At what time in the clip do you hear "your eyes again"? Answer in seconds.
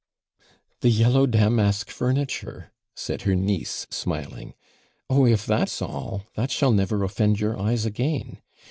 7.39-8.41